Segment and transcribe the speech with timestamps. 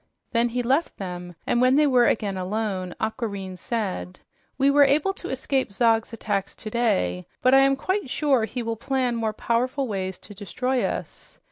[0.31, 4.19] Then he left them, and when they were again alone, Aquareine said,
[4.57, 8.75] "We were able to escape Zog's attacks today, but I am quite sure he will
[8.77, 11.37] plan more powerful ways to destroy us.